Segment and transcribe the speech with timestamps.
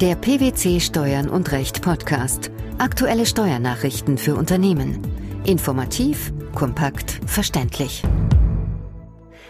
[0.00, 2.50] Der PwC Steuern und Recht Podcast.
[2.78, 4.98] Aktuelle Steuernachrichten für Unternehmen.
[5.44, 8.02] Informativ, kompakt, verständlich.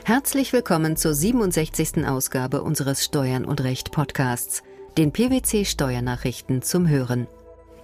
[0.05, 2.05] Herzlich willkommen zur 67.
[2.05, 4.65] Ausgabe unseres Steuern und Recht Podcasts,
[4.99, 7.29] den PwC Steuernachrichten zum Hören.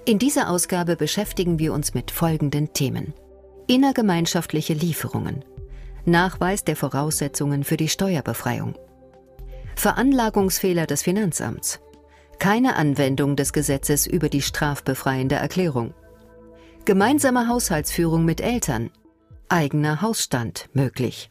[0.04, 3.14] In dieser Ausgabe beschäftigen wir uns mit folgenden Themen.
[3.68, 5.44] Innergemeinschaftliche Lieferungen.
[6.04, 8.74] Nachweis der Voraussetzungen für die Steuerbefreiung.
[9.76, 11.78] Veranlagungsfehler des Finanzamts.
[12.38, 15.94] Keine Anwendung des Gesetzes über die strafbefreiende Erklärung.
[16.84, 18.90] Gemeinsame Haushaltsführung mit Eltern.
[19.48, 21.30] Eigener Hausstand möglich.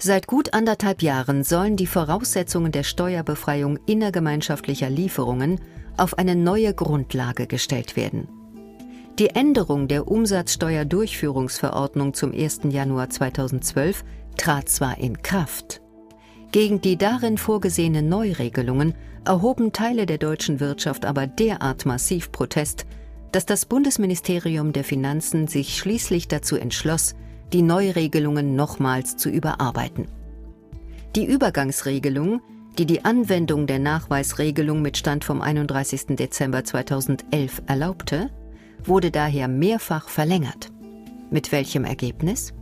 [0.00, 5.60] Seit gut anderthalb Jahren sollen die Voraussetzungen der Steuerbefreiung innergemeinschaftlicher Lieferungen
[5.96, 8.28] auf eine neue Grundlage gestellt werden.
[9.18, 12.60] Die Änderung der Umsatzsteuerdurchführungsverordnung zum 1.
[12.68, 14.04] Januar 2012
[14.36, 15.80] trat zwar in Kraft.
[16.50, 18.94] Gegen die darin vorgesehenen Neuregelungen
[19.24, 22.86] erhoben Teile der deutschen Wirtschaft aber derart massiv Protest,
[23.32, 27.14] dass das Bundesministerium der Finanzen sich schließlich dazu entschloss,
[27.52, 30.08] die Neuregelungen nochmals zu überarbeiten.
[31.16, 32.40] Die Übergangsregelung,
[32.78, 36.16] die die Anwendung der Nachweisregelung mit Stand vom 31.
[36.16, 38.30] Dezember 2011 erlaubte,
[38.84, 40.70] wurde daher mehrfach verlängert.
[41.30, 42.54] Mit welchem Ergebnis?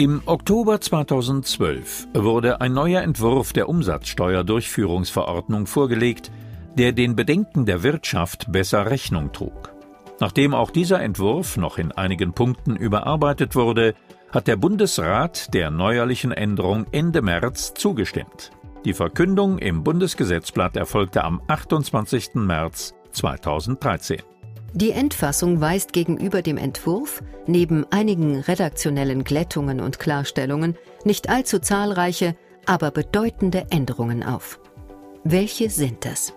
[0.00, 6.30] Im Oktober 2012 wurde ein neuer Entwurf der Umsatzsteuerdurchführungsverordnung vorgelegt,
[6.76, 9.74] der den Bedenken der Wirtschaft besser Rechnung trug.
[10.20, 13.96] Nachdem auch dieser Entwurf noch in einigen Punkten überarbeitet wurde,
[14.30, 18.52] hat der Bundesrat der neuerlichen Änderung Ende März zugestimmt.
[18.84, 22.36] Die Verkündung im Bundesgesetzblatt erfolgte am 28.
[22.36, 24.22] März 2013.
[24.74, 32.36] Die Endfassung weist gegenüber dem Entwurf, neben einigen redaktionellen Glättungen und Klarstellungen, nicht allzu zahlreiche,
[32.66, 34.60] aber bedeutende Änderungen auf.
[35.24, 36.34] Welche sind das?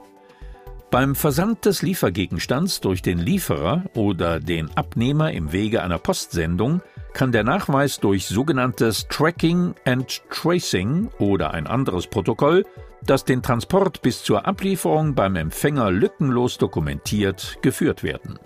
[0.91, 6.81] Beim Versand des Liefergegenstands durch den Lieferer oder den Abnehmer im Wege einer Postsendung
[7.13, 12.65] kann der Nachweis durch sogenanntes Tracking and Tracing oder ein anderes Protokoll
[13.05, 18.39] das den Transport bis zur Ablieferung beim Empfänger lückenlos dokumentiert, geführt werden.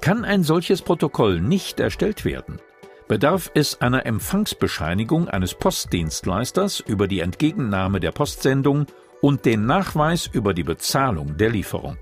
[0.00, 2.60] Kann ein solches Protokoll nicht erstellt werden,
[3.08, 8.86] bedarf es einer Empfangsbescheinigung eines Postdienstleisters über die Entgegennahme der Postsendung
[9.20, 11.96] und den Nachweis über die Bezahlung der Lieferung.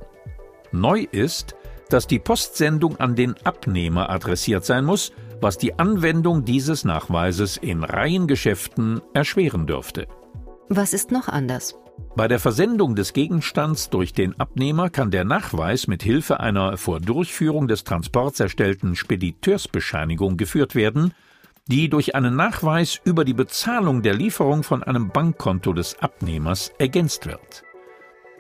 [0.73, 1.55] Neu ist,
[1.91, 7.85] dass die Postsendung an den Abnehmer adressiert sein muss, was die Anwendung dieses Nachweises in
[7.85, 10.07] Reihengeschäften erschweren dürfte.
[10.69, 11.77] Was ist noch anders?
[12.17, 17.01] Bei der Versendung des Gegenstands durch den Abnehmer kann der Nachweis mit Hilfe einer vor
[17.01, 21.15] Durchführung des Transports erstellten Spediteursbescheinigung geführt werden,
[21.67, 27.27] die durch einen Nachweis über die Bezahlung der Lieferung von einem Bankkonto des Abnehmers ergänzt
[27.27, 27.63] wird.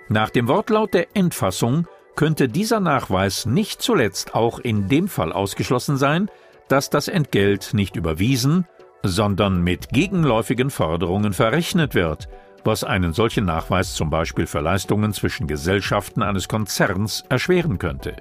[0.08, 5.96] Nach dem Wortlaut der Endfassung könnte dieser Nachweis nicht zuletzt auch in dem Fall ausgeschlossen
[5.96, 6.30] sein,
[6.68, 8.66] dass das Entgelt nicht überwiesen,
[9.02, 12.28] sondern mit gegenläufigen Forderungen verrechnet wird,
[12.64, 18.16] was einen solchen Nachweis zum Beispiel für Leistungen zwischen Gesellschaften eines Konzerns erschweren könnte.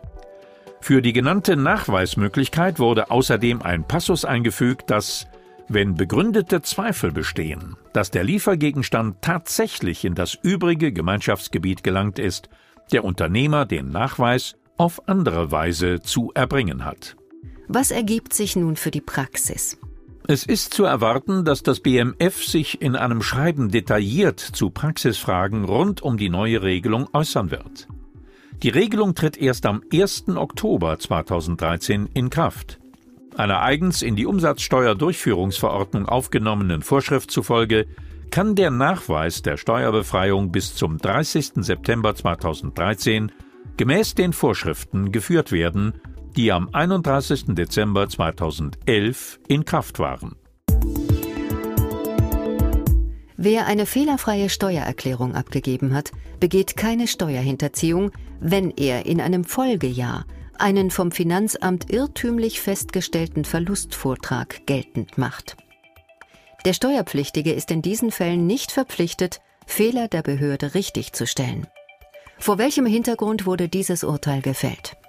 [0.82, 5.28] Für die genannte Nachweismöglichkeit wurde außerdem ein Passus eingefügt, dass,
[5.68, 12.50] wenn begründete Zweifel bestehen, dass der Liefergegenstand tatsächlich in das übrige Gemeinschaftsgebiet gelangt ist,
[12.92, 17.16] der Unternehmer den Nachweis auf andere Weise zu erbringen hat.
[17.68, 19.78] Was ergibt sich nun für die Praxis?
[20.28, 26.02] Es ist zu erwarten, dass das BMF sich in einem Schreiben detailliert zu Praxisfragen rund
[26.02, 27.88] um die neue Regelung äußern wird.
[28.62, 30.30] Die Regelung tritt erst am 1.
[30.36, 32.80] Oktober 2013 in Kraft.
[33.36, 37.88] Einer eigens in die Umsatzsteuerdurchführungsverordnung aufgenommenen Vorschrift zufolge
[38.30, 41.54] kann der Nachweis der Steuerbefreiung bis zum 30.
[41.56, 43.32] September 2013
[43.78, 45.94] gemäß den Vorschriften geführt werden
[46.36, 47.56] die am 31.
[47.56, 50.36] Dezember 2011 in Kraft waren.
[53.38, 60.26] Wer eine fehlerfreie Steuererklärung abgegeben hat, begeht keine Steuerhinterziehung, wenn er in einem Folgejahr
[60.60, 65.58] einen vom Finanzamt irrtümlich festgestellten Verlustvortrag geltend macht.
[66.66, 71.66] Der Steuerpflichtige ist in diesen Fällen nicht verpflichtet, Fehler der Behörde richtigzustellen.
[72.38, 75.01] Vor welchem Hintergrund wurde dieses Urteil gefällt?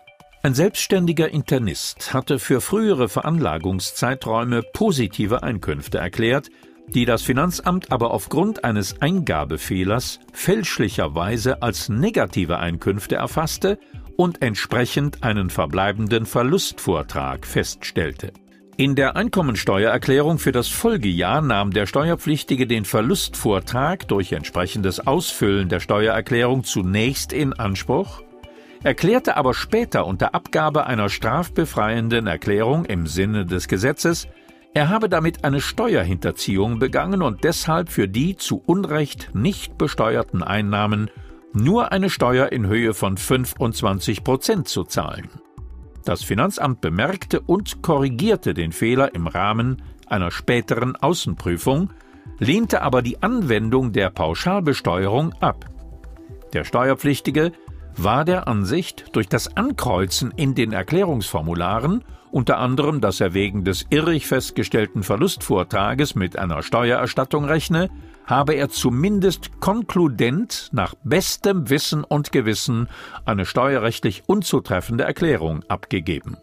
[0.44, 6.48] Ein selbstständiger Internist hatte für frühere Veranlagungszeiträume positive Einkünfte erklärt,
[6.88, 13.78] die das Finanzamt aber aufgrund eines Eingabefehlers fälschlicherweise als negative Einkünfte erfasste
[14.16, 18.32] und entsprechend einen verbleibenden Verlustvortrag feststellte.
[18.76, 25.78] In der Einkommensteuererklärung für das Folgejahr nahm der Steuerpflichtige den Verlustvortrag durch entsprechendes Ausfüllen der
[25.78, 28.22] Steuererklärung zunächst in Anspruch,
[28.82, 34.28] erklärte aber später unter Abgabe einer strafbefreienden Erklärung im Sinne des Gesetzes,
[34.74, 41.10] er habe damit eine Steuerhinterziehung begangen und deshalb für die zu Unrecht nicht besteuerten Einnahmen
[41.52, 45.28] nur eine Steuer in Höhe von 25 Prozent zu zahlen.
[46.04, 51.90] Das Finanzamt bemerkte und korrigierte den Fehler im Rahmen einer späteren Außenprüfung,
[52.38, 55.66] lehnte aber die Anwendung der Pauschalbesteuerung ab.
[56.54, 57.52] Der Steuerpflichtige
[57.96, 63.86] war der Ansicht, durch das Ankreuzen in den Erklärungsformularen, unter anderem, dass er wegen des
[63.90, 67.90] irrig festgestellten Verlustvortrages mit einer Steuererstattung rechne,
[68.26, 72.88] habe er zumindest konkludent nach bestem Wissen und Gewissen
[73.26, 76.38] eine steuerrechtlich unzutreffende Erklärung abgegeben.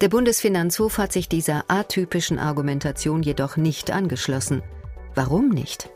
[0.00, 4.62] Der Bundesfinanzhof hat sich dieser atypischen Argumentation jedoch nicht angeschlossen.
[5.14, 5.90] Warum nicht?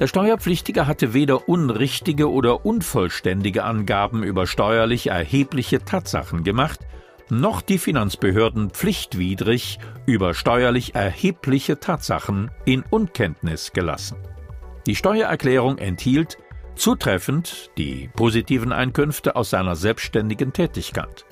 [0.00, 6.80] Der Steuerpflichtige hatte weder unrichtige oder unvollständige Angaben über steuerlich erhebliche Tatsachen gemacht,
[7.28, 14.16] noch die Finanzbehörden pflichtwidrig über steuerlich erhebliche Tatsachen in Unkenntnis gelassen.
[14.86, 16.38] Die Steuererklärung enthielt
[16.76, 21.26] zutreffend die positiven Einkünfte aus seiner selbstständigen Tätigkeit.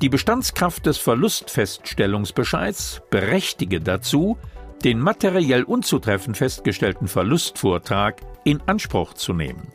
[0.00, 4.38] Die Bestandskraft des Verlustfeststellungsbescheids berechtige dazu,
[4.84, 9.68] den materiell unzutreffend festgestellten Verlustvortrag in Anspruch zu nehmen.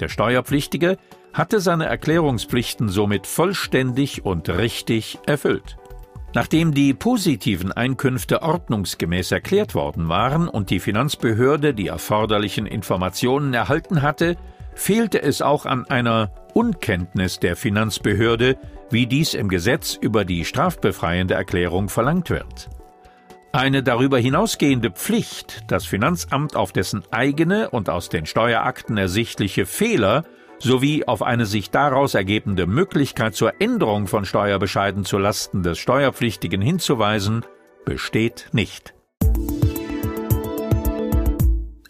[0.00, 0.98] Der Steuerpflichtige
[1.32, 5.76] hatte seine Erklärungspflichten somit vollständig und richtig erfüllt.
[6.34, 14.02] Nachdem die positiven Einkünfte ordnungsgemäß erklärt worden waren und die Finanzbehörde die erforderlichen Informationen erhalten
[14.02, 14.36] hatte,
[14.74, 18.58] fehlte es auch an einer Unkenntnis der Finanzbehörde,
[18.90, 22.68] wie dies im Gesetz über die strafbefreiende Erklärung verlangt wird.
[23.56, 30.24] Eine darüber hinausgehende Pflicht, das Finanzamt auf dessen eigene und aus den Steuerakten ersichtliche Fehler
[30.58, 36.60] sowie auf eine sich daraus ergebende Möglichkeit zur Änderung von Steuerbescheiden zu Lasten des Steuerpflichtigen
[36.60, 37.46] hinzuweisen,
[37.86, 38.92] besteht nicht.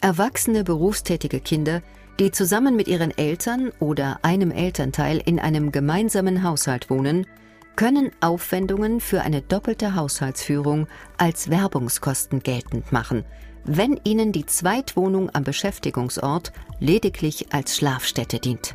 [0.00, 1.82] Erwachsene berufstätige Kinder,
[2.20, 7.26] die zusammen mit ihren Eltern oder einem Elternteil in einem gemeinsamen Haushalt wohnen,
[7.76, 10.88] können Aufwendungen für eine doppelte Haushaltsführung
[11.18, 13.24] als Werbungskosten geltend machen,
[13.64, 18.74] wenn ihnen die Zweitwohnung am Beschäftigungsort lediglich als Schlafstätte dient.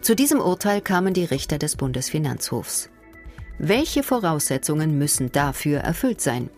[0.00, 2.90] Zu diesem Urteil kamen die Richter des Bundesfinanzhofs.
[3.58, 6.48] Welche Voraussetzungen müssen dafür erfüllt sein?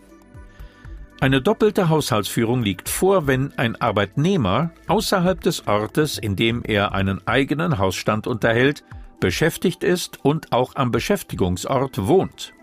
[1.19, 7.25] Eine doppelte Haushaltsführung liegt vor, wenn ein Arbeitnehmer außerhalb des Ortes, in dem er einen
[7.27, 8.83] eigenen Hausstand unterhält,
[9.19, 12.53] beschäftigt ist und auch am Beschäftigungsort wohnt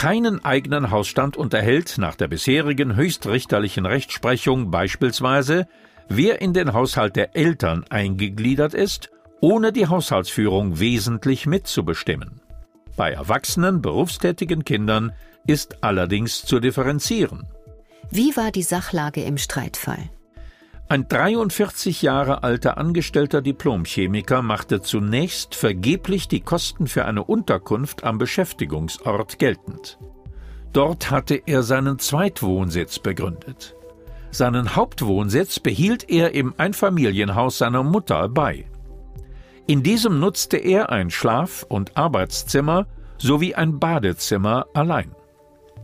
[0.00, 5.68] keinen eigenen Hausstand unterhält nach der bisherigen höchstrichterlichen Rechtsprechung beispielsweise,
[6.08, 9.10] wer in den Haushalt der Eltern eingegliedert ist,
[9.42, 12.40] ohne die Haushaltsführung wesentlich mitzubestimmen.
[12.96, 15.12] Bei erwachsenen, berufstätigen Kindern
[15.46, 17.46] ist allerdings zu differenzieren.
[18.10, 20.08] Wie war die Sachlage im Streitfall?
[20.90, 28.18] Ein 43 Jahre alter angestellter Diplomchemiker machte zunächst vergeblich die Kosten für eine Unterkunft am
[28.18, 30.00] Beschäftigungsort geltend.
[30.72, 33.76] Dort hatte er seinen Zweitwohnsitz begründet.
[34.32, 38.68] Seinen Hauptwohnsitz behielt er im Einfamilienhaus seiner Mutter bei.
[39.68, 45.14] In diesem nutzte er ein Schlaf- und Arbeitszimmer sowie ein Badezimmer allein.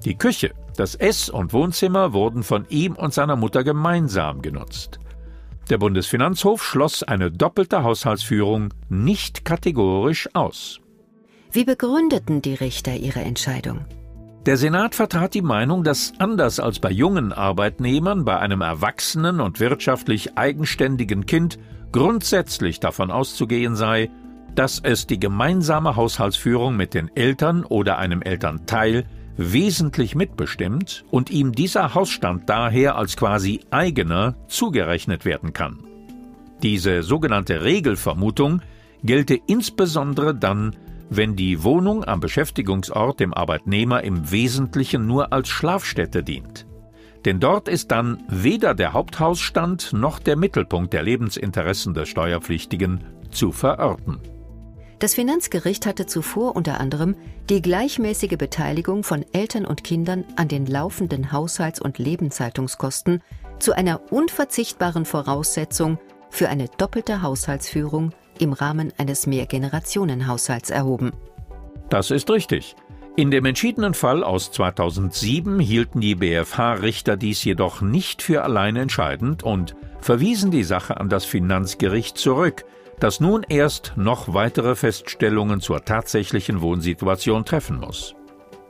[0.04, 4.99] Die Küche, das Ess- und Wohnzimmer wurden von ihm und seiner Mutter gemeinsam genutzt.
[5.68, 10.80] Der Bundesfinanzhof schloss eine doppelte Haushaltsführung nicht kategorisch aus.
[11.50, 13.85] Wie begründeten die Richter ihre Entscheidung?
[14.46, 19.58] Der Senat vertrat die Meinung, dass anders als bei jungen Arbeitnehmern bei einem erwachsenen und
[19.58, 21.58] wirtschaftlich eigenständigen Kind
[21.90, 24.08] grundsätzlich davon auszugehen sei,
[24.54, 29.04] dass es die gemeinsame Haushaltsführung mit den Eltern oder einem Elternteil
[29.37, 35.85] wesentlich mitbestimmt und ihm dieser Hausstand daher als quasi eigener zugerechnet werden kann.
[36.62, 38.62] Diese sogenannte Regelvermutung
[39.02, 40.75] gelte insbesondere dann,
[41.11, 46.66] wenn die Wohnung am Beschäftigungsort dem Arbeitnehmer im Wesentlichen nur als Schlafstätte dient.
[47.25, 53.52] Denn dort ist dann weder der Haupthausstand noch der Mittelpunkt der Lebensinteressen des Steuerpflichtigen zu
[53.52, 54.19] verorten.
[54.99, 57.17] Das Finanzgericht hatte zuvor unter anderem
[57.50, 63.23] die gleichmäßige Beteiligung von Eltern und Kindern an den laufenden Haushalts- und Lebenshaltungskosten
[63.59, 65.99] zu einer unverzichtbaren Voraussetzung
[66.31, 71.12] für eine doppelte Haushaltsführung im Rahmen eines Mehrgenerationenhaushalts erhoben.
[71.91, 72.75] Das ist richtig.
[73.17, 79.43] In dem entschiedenen Fall aus 2007 hielten die BFH-Richter dies jedoch nicht für allein entscheidend
[79.43, 82.65] und verwiesen die Sache an das Finanzgericht zurück,
[83.00, 88.15] das nun erst noch weitere Feststellungen zur tatsächlichen Wohnsituation treffen muss.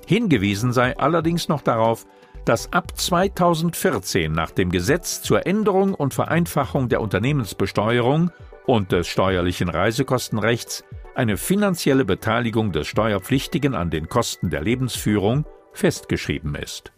[0.06, 2.06] Hingewiesen sei allerdings noch darauf,
[2.44, 8.30] dass ab 2014 nach dem Gesetz zur Änderung und Vereinfachung der Unternehmensbesteuerung
[8.66, 10.84] und des steuerlichen Reisekostenrechts
[11.16, 16.92] eine finanzielle Beteiligung des Steuerpflichtigen an den Kosten der Lebensführung festgeschrieben ist.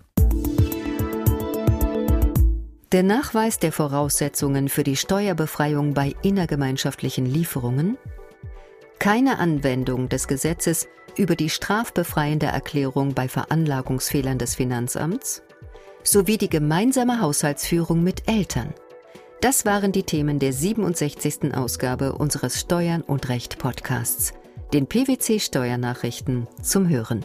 [2.93, 7.99] Der Nachweis der Voraussetzungen für die Steuerbefreiung bei innergemeinschaftlichen Lieferungen,
[8.99, 15.43] keine Anwendung des Gesetzes über die strafbefreiende Erklärung bei Veranlagungsfehlern des Finanzamts
[16.03, 18.73] sowie die gemeinsame Haushaltsführung mit Eltern–
[19.41, 21.55] das waren die Themen der 67.
[21.55, 24.33] Ausgabe unseres Steuern und Recht Podcasts,
[24.73, 27.25] den PwC Steuernachrichten zum Hören.